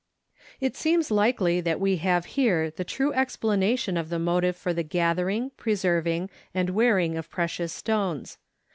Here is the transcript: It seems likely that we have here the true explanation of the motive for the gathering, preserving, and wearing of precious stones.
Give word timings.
It 0.59 0.75
seems 0.75 1.11
likely 1.11 1.61
that 1.61 1.79
we 1.79 1.97
have 1.97 2.25
here 2.33 2.71
the 2.71 2.83
true 2.83 3.13
explanation 3.13 3.97
of 3.97 4.09
the 4.09 4.17
motive 4.17 4.55
for 4.55 4.73
the 4.73 4.81
gathering, 4.81 5.51
preserving, 5.57 6.31
and 6.55 6.71
wearing 6.71 7.17
of 7.19 7.29
precious 7.29 7.71
stones. 7.71 8.39